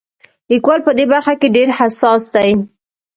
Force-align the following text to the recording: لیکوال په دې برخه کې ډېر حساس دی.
لیکوال 0.51 0.79
په 0.87 0.91
دې 0.97 1.05
برخه 1.13 1.33
کې 1.39 1.47
ډېر 1.55 1.67
حساس 1.79 2.21
دی. 2.35 2.51